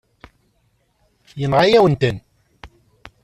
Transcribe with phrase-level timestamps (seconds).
[1.39, 2.17] Yenɣa-yawen-ten.